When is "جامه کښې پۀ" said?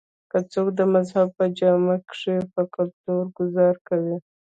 1.57-2.61